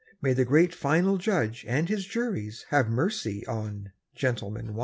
[0.19, 4.79] May the great Final Judge and His juries Have mercy on "Gentleman, One"!